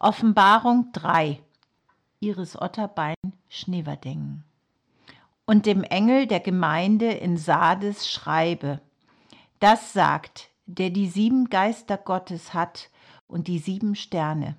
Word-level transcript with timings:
Offenbarung 0.00 0.92
3 0.92 1.42
Iris 2.20 2.54
Otterbein 2.54 3.16
Schneeverdengen 3.48 4.44
Und 5.44 5.66
dem 5.66 5.82
Engel 5.82 6.28
der 6.28 6.38
Gemeinde 6.38 7.10
in 7.10 7.36
Sardes 7.36 8.08
schreibe, 8.08 8.80
das 9.58 9.92
sagt, 9.92 10.50
der 10.66 10.90
die 10.90 11.08
sieben 11.08 11.50
Geister 11.50 11.96
Gottes 11.96 12.54
hat 12.54 12.90
und 13.26 13.48
die 13.48 13.58
sieben 13.58 13.96
Sterne. 13.96 14.54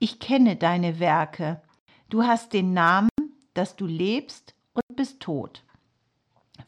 Ich 0.00 0.18
kenne 0.18 0.56
deine 0.56 0.98
Werke, 0.98 1.62
du 2.08 2.24
hast 2.24 2.52
den 2.52 2.72
Namen, 2.72 3.10
dass 3.54 3.76
du 3.76 3.86
lebst 3.86 4.56
und 4.72 4.96
bist 4.96 5.20
tot. 5.20 5.62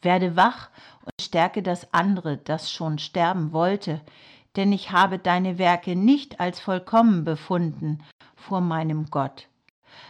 Werde 0.00 0.36
wach 0.36 0.70
und 1.04 1.20
stärke 1.20 1.60
das 1.60 1.92
andere, 1.92 2.36
das 2.36 2.70
schon 2.70 3.00
sterben 3.00 3.52
wollte, 3.52 4.00
denn 4.56 4.72
ich 4.72 4.90
habe 4.90 5.18
deine 5.18 5.58
Werke 5.58 5.96
nicht 5.96 6.40
als 6.40 6.60
vollkommen 6.60 7.24
befunden 7.24 7.98
vor 8.34 8.60
meinem 8.60 9.06
Gott. 9.06 9.48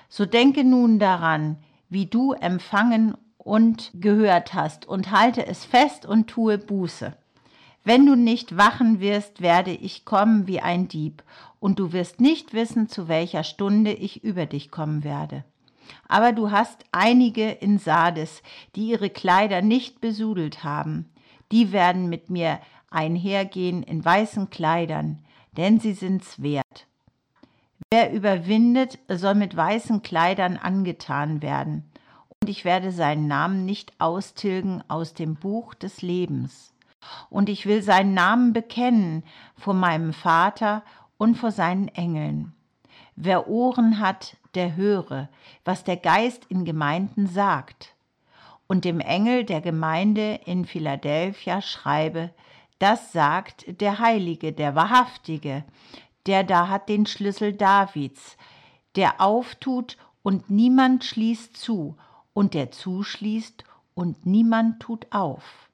So 0.08 0.26
denke 0.26 0.64
nun 0.64 0.98
daran, 0.98 1.56
wie 1.88 2.06
du 2.06 2.32
empfangen 2.32 3.14
und 3.36 3.90
gehört 3.94 4.54
hast, 4.54 4.86
und 4.86 5.10
halte 5.10 5.46
es 5.46 5.64
fest 5.64 6.06
und 6.06 6.28
tue 6.28 6.58
Buße. 6.58 7.16
Wenn 7.84 8.04
du 8.04 8.14
nicht 8.14 8.56
wachen 8.56 9.00
wirst, 9.00 9.40
werde 9.40 9.72
ich 9.72 10.04
kommen 10.04 10.46
wie 10.46 10.60
ein 10.60 10.88
Dieb, 10.88 11.22
und 11.58 11.78
du 11.78 11.92
wirst 11.92 12.20
nicht 12.20 12.52
wissen, 12.52 12.88
zu 12.88 13.08
welcher 13.08 13.42
Stunde 13.42 13.92
ich 13.92 14.22
über 14.24 14.46
dich 14.46 14.70
kommen 14.70 15.04
werde. 15.04 15.44
Aber 16.08 16.32
du 16.32 16.50
hast 16.50 16.84
einige 16.92 17.50
in 17.50 17.78
Sardes, 17.78 18.42
die 18.76 18.88
ihre 18.88 19.10
Kleider 19.10 19.62
nicht 19.62 20.00
besudelt 20.00 20.62
haben. 20.62 21.10
Die 21.52 21.72
werden 21.72 22.08
mit 22.08 22.30
mir 22.30 22.60
einhergehen 22.90 23.82
in 23.82 24.04
weißen 24.04 24.50
Kleidern, 24.50 25.24
denn 25.56 25.80
sie 25.80 25.92
sind's 25.92 26.42
wert. 26.42 26.86
Wer 27.90 28.12
überwindet, 28.12 28.98
soll 29.08 29.34
mit 29.34 29.56
weißen 29.56 30.02
Kleidern 30.02 30.56
angetan 30.56 31.42
werden, 31.42 31.90
und 32.40 32.48
ich 32.48 32.64
werde 32.64 32.90
seinen 32.92 33.26
Namen 33.26 33.66
nicht 33.66 33.92
austilgen 33.98 34.82
aus 34.88 35.12
dem 35.12 35.34
Buch 35.34 35.74
des 35.74 36.00
Lebens. 36.00 36.72
Und 37.28 37.48
ich 37.48 37.66
will 37.66 37.82
seinen 37.82 38.14
Namen 38.14 38.52
bekennen 38.52 39.24
vor 39.56 39.74
meinem 39.74 40.12
Vater 40.12 40.82
und 41.18 41.36
vor 41.36 41.50
seinen 41.50 41.88
Engeln. 41.88 42.52
Wer 43.16 43.48
Ohren 43.48 43.98
hat, 43.98 44.36
der 44.54 44.76
höre, 44.76 45.28
was 45.64 45.84
der 45.84 45.96
Geist 45.96 46.46
in 46.48 46.64
Gemeinden 46.64 47.26
sagt. 47.26 47.94
Und 48.66 48.84
dem 48.84 49.00
Engel 49.00 49.44
der 49.44 49.60
Gemeinde 49.60 50.40
in 50.46 50.64
Philadelphia 50.64 51.60
schreibe, 51.60 52.30
das 52.80 53.12
sagt 53.12 53.80
der 53.80 54.00
Heilige, 54.00 54.52
der 54.52 54.74
Wahrhaftige, 54.74 55.64
der 56.26 56.42
da 56.42 56.68
hat 56.68 56.88
den 56.88 57.06
Schlüssel 57.06 57.52
Davids, 57.52 58.36
der 58.96 59.20
auftut 59.20 59.96
und 60.22 60.50
niemand 60.50 61.04
schließt 61.04 61.56
zu, 61.56 61.96
und 62.32 62.54
der 62.54 62.72
zuschließt 62.72 63.64
und 63.94 64.26
niemand 64.26 64.80
tut 64.80 65.06
auf. 65.10 65.70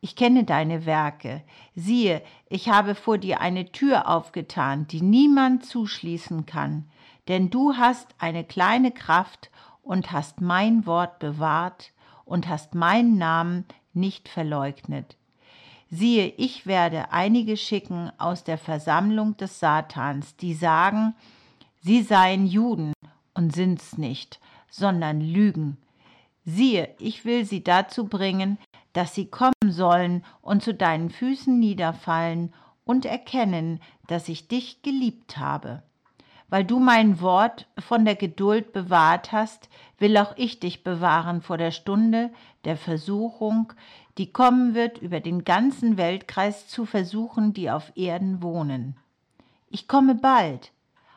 Ich 0.00 0.16
kenne 0.16 0.44
deine 0.44 0.84
Werke. 0.84 1.42
Siehe, 1.74 2.22
ich 2.48 2.68
habe 2.68 2.94
vor 2.94 3.18
dir 3.18 3.40
eine 3.40 3.72
Tür 3.72 4.08
aufgetan, 4.08 4.86
die 4.88 5.00
niemand 5.00 5.64
zuschließen 5.64 6.44
kann 6.44 6.90
denn 7.28 7.50
du 7.50 7.74
hast 7.76 8.08
eine 8.18 8.44
kleine 8.44 8.90
Kraft 8.90 9.50
und 9.82 10.12
hast 10.12 10.40
mein 10.40 10.86
Wort 10.86 11.18
bewahrt 11.18 11.92
und 12.24 12.48
hast 12.48 12.74
meinen 12.74 13.18
Namen 13.18 13.64
nicht 13.92 14.28
verleugnet. 14.28 15.16
Siehe, 15.94 16.32
ich 16.38 16.64
werde 16.64 17.12
einige 17.12 17.58
schicken 17.58 18.10
aus 18.16 18.44
der 18.44 18.56
Versammlung 18.56 19.36
des 19.36 19.60
Satans, 19.60 20.36
die 20.36 20.54
sagen, 20.54 21.14
sie 21.82 22.00
seien 22.00 22.46
Juden 22.46 22.94
und 23.34 23.54
sind's 23.54 23.98
nicht, 23.98 24.40
sondern 24.70 25.20
lügen. 25.20 25.76
Siehe, 26.46 26.94
ich 26.98 27.26
will 27.26 27.44
sie 27.44 27.62
dazu 27.62 28.06
bringen, 28.06 28.56
dass 28.94 29.14
sie 29.14 29.26
kommen 29.26 29.52
sollen 29.68 30.24
und 30.40 30.62
zu 30.62 30.72
deinen 30.72 31.10
Füßen 31.10 31.58
niederfallen 31.58 32.54
und 32.86 33.04
erkennen, 33.04 33.78
dass 34.06 34.30
ich 34.30 34.48
dich 34.48 34.80
geliebt 34.80 35.36
habe. 35.36 35.82
Weil 36.52 36.66
du 36.66 36.80
mein 36.80 37.22
Wort 37.22 37.66
von 37.78 38.04
der 38.04 38.14
Geduld 38.14 38.74
bewahrt 38.74 39.32
hast, 39.32 39.70
will 39.96 40.18
auch 40.18 40.36
ich 40.36 40.60
dich 40.60 40.84
bewahren 40.84 41.40
vor 41.40 41.56
der 41.56 41.70
Stunde 41.70 42.28
der 42.66 42.76
Versuchung, 42.76 43.72
die 44.18 44.34
kommen 44.34 44.74
wird, 44.74 44.98
über 44.98 45.20
den 45.20 45.44
ganzen 45.44 45.96
Weltkreis 45.96 46.68
zu 46.68 46.84
versuchen, 46.84 47.54
die 47.54 47.70
auf 47.70 47.92
Erden 47.96 48.42
wohnen. 48.42 48.96
Ich 49.70 49.88
komme 49.88 50.14
bald. 50.14 50.72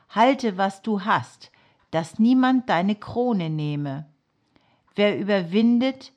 Halte, 0.07 0.57
was 0.57 0.81
du 0.81 1.01
hast, 1.01 1.51
dass 1.91 2.17
niemand 2.17 2.69
deine 2.69 2.95
Krone 2.95 3.49
nehme. 3.49 4.05
Wer 4.95 5.19
überwindet, 5.19 6.13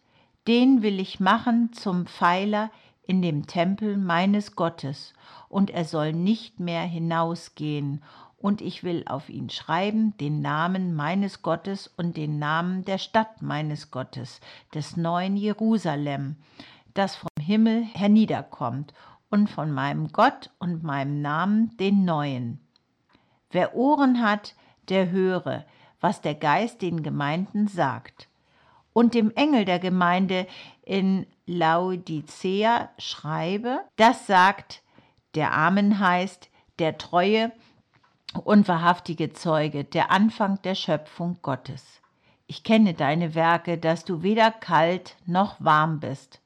den 0.47 0.83
will 0.83 1.01
ich 1.01 1.19
machen 1.19 1.73
zum 1.73 2.07
Pfeiler 2.07 2.71
in 3.03 3.21
dem 3.21 3.49
Tempel 3.49 3.97
meines 3.97 4.55
Gottes, 4.55 5.13
und 5.49 5.71
er 5.71 5.87
soll 5.87 6.13
nicht 6.13 6.61
mehr 6.61 6.83
hinausgehen 6.83 8.01
und 8.39 8.61
ich 8.61 8.85
will 8.85 9.05
auf 9.07 9.29
ihn 9.29 9.51
schreiben 9.51 10.17
den 10.19 10.41
Namen 10.41 10.95
meines 10.95 11.43
Gottes 11.43 11.89
und 11.97 12.17
den 12.17 12.39
Namen 12.39 12.85
der 12.85 12.99
Stadt 12.99 13.43
meines 13.43 13.91
Gottes, 13.91 14.41
des 14.75 14.97
neuen 14.97 15.37
Jerusalem, 15.37 16.37
das 16.95 17.17
vom 17.17 17.29
Himmel 17.41 17.83
herniederkommt, 17.83 18.95
und 19.31 19.51
von 19.51 19.73
meinem 19.73 20.09
Gott 20.09 20.51
und 20.59 20.83
meinem 20.83 21.21
Namen 21.21 21.77
den 21.77 22.05
neuen. 22.05 22.61
Wer 23.51 23.75
Ohren 23.75 24.23
hat, 24.23 24.55
der 24.89 25.11
höre, 25.11 25.67
was 26.01 26.21
der 26.21 26.35
Geist 26.35 26.83
den 26.83 27.03
Gemeinden 27.03 27.69
sagt. 27.69 28.29
Und 28.93 29.15
dem 29.15 29.31
Engel 29.33 29.65
der 29.65 29.79
Gemeinde 29.79 30.47
in 30.83 31.27
Laodicea 31.47 32.89
schreibe, 32.99 33.81
das 33.97 34.27
sagt, 34.27 34.83
der 35.35 35.53
Amen 35.53 35.99
heißt, 35.99 36.49
der 36.79 36.97
Treue 36.99 37.53
und 38.35 38.69
wahrhaftige 38.69 39.33
Zeuge, 39.33 39.85
der 39.85 40.11
Anfang 40.11 40.61
der 40.63 40.75
Schöpfung 40.75 41.39
Gottes. 41.43 42.01
Ich 42.47 42.65
kenne 42.65 42.95
deine 42.95 43.35
Werke, 43.35 43.79
dass 43.79 44.05
du 44.05 44.23
weder 44.23 44.51
kalt 44.51 45.17
noch 45.27 45.57
warm 45.59 46.01
bist. 46.01 46.41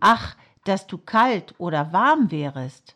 Ach, 0.00 0.36
dass 0.64 0.86
du 0.86 0.98
kalt 0.98 1.54
oder 1.58 1.92
warm 1.92 2.30
wärest. 2.30 2.94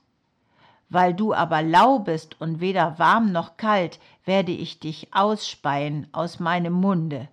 Weil 0.91 1.15
du 1.15 1.33
aber 1.33 1.63
lau 1.63 2.01
bist 2.01 2.39
und 2.39 2.61
weder 2.61 2.99
warm 2.99 3.33
noch 3.33 3.57
kalt, 3.57 3.99
werde 4.27 4.53
ich 4.53 4.79
dich 4.79 5.15
ausspeien 5.15 6.07
aus 6.13 6.39
meinem 6.39 6.75
Munde. 6.75 7.29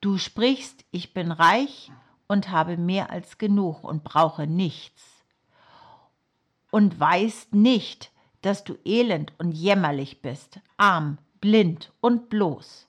Du 0.00 0.18
sprichst, 0.18 0.84
ich 0.92 1.12
bin 1.12 1.32
reich 1.32 1.90
und 2.28 2.50
habe 2.50 2.76
mehr 2.76 3.10
als 3.10 3.38
genug 3.38 3.82
und 3.82 4.04
brauche 4.04 4.46
nichts. 4.46 5.02
Und 6.70 6.98
weißt 6.98 7.54
nicht, 7.54 8.11
dass 8.42 8.64
du 8.64 8.74
elend 8.84 9.32
und 9.38 9.52
jämmerlich 9.52 10.20
bist, 10.20 10.60
arm, 10.76 11.18
blind 11.40 11.92
und 12.00 12.28
bloß. 12.28 12.86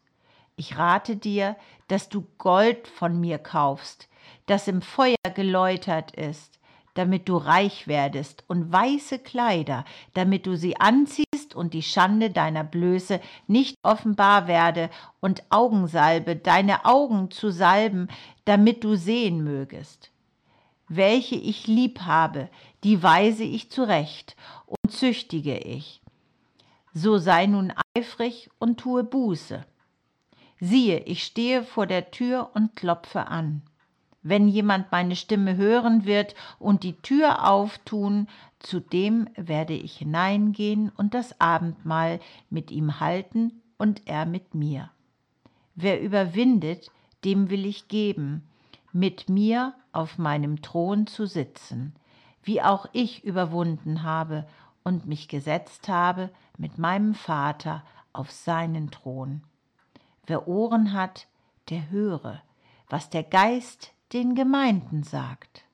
Ich 0.56 0.78
rate 0.78 1.16
dir, 1.16 1.56
dass 1.88 2.10
du 2.10 2.28
Gold 2.38 2.88
von 2.88 3.20
mir 3.20 3.38
kaufst, 3.40 4.08
das 4.46 4.68
im 4.68 4.82
Feuer 4.82 5.16
geläutert 5.34 6.12
ist, 6.12 6.60
damit 6.94 7.28
du 7.28 7.38
reich 7.38 7.88
werdest, 7.88 8.44
und 8.48 8.72
weiße 8.72 9.20
Kleider, 9.20 9.84
damit 10.14 10.46
du 10.46 10.56
sie 10.56 10.80
anziehst 10.80 11.56
und 11.56 11.74
die 11.74 11.82
Schande 11.82 12.30
deiner 12.30 12.64
Blöße 12.64 13.20
nicht 13.48 13.76
offenbar 13.84 14.48
werde, 14.48 14.90
und 15.20 15.44
Augensalbe, 15.50 16.36
deine 16.36 16.86
Augen 16.86 17.32
zu 17.32 17.50
salben, 17.50 18.10
damit 18.46 18.84
du 18.84 18.96
sehen 18.96 19.44
mögest. 19.44 20.12
Welche 20.88 21.36
ich 21.36 21.66
lieb 21.66 22.02
habe, 22.02 22.50
die 22.84 23.02
weise 23.02 23.44
ich 23.44 23.72
zurecht, 23.72 24.36
züchtige 24.94 25.58
ich. 25.58 26.02
So 26.94 27.18
sei 27.18 27.48
nun 27.48 27.74
eifrig 27.96 28.50
und 28.60 28.80
tue 28.80 29.04
Buße. 29.04 29.66
Siehe, 30.60 31.00
ich 31.00 31.24
stehe 31.24 31.64
vor 31.64 31.88
der 31.88 32.12
Tür 32.12 32.52
und 32.54 32.76
klopfe 32.76 33.28
an. 33.28 33.62
Wenn 34.22 34.48
jemand 34.48 34.92
meine 34.92 35.18
Stimme 35.18 35.58
hören 35.58 36.06
wird 36.06 36.36
und 36.58 36.84
die 36.84 36.94
Tür 37.02 37.50
auftun, 37.50 38.28
zu 38.60 38.80
dem 38.80 39.28
werde 39.36 39.74
ich 39.74 39.98
hineingehen 39.98 40.90
und 40.96 41.14
das 41.14 41.42
Abendmahl 41.42 42.22
mit 42.50 42.72
ihm 42.72 43.02
halten 43.02 43.62
und 43.78 44.04
er 44.06 44.26
mit 44.26 44.56
mir. 44.56 44.90
Wer 45.76 46.02
überwindet, 46.02 46.90
dem 47.26 47.50
will 47.50 47.66
ich 47.66 47.90
geben, 47.90 48.48
mit 48.94 49.28
mir 49.28 49.74
auf 49.92 50.18
meinem 50.18 50.62
Thron 50.62 51.08
zu 51.08 51.26
sitzen, 51.26 51.94
wie 52.44 52.62
auch 52.62 52.88
ich 52.94 53.24
überwunden 53.26 54.04
habe 54.04 54.46
und 54.84 55.06
mich 55.06 55.28
gesetzt 55.28 55.88
habe 55.88 56.30
mit 56.58 56.78
meinem 56.78 57.16
Vater 57.16 57.84
auf 58.12 58.32
seinen 58.32 58.92
Thron. 58.92 59.44
Wer 60.26 60.48
Ohren 60.48 60.94
hat, 60.94 61.28
der 61.70 61.90
höre, 61.90 62.42
was 62.90 63.10
der 63.10 63.24
Geist 63.24 63.94
den 64.14 64.36
Gemeinden 64.36 65.04
sagt. 65.04 65.66